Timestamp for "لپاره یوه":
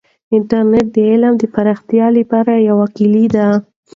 2.17-2.85